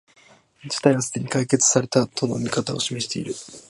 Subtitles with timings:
[0.65, 3.35] 事態はすでに解決された、との見方を示している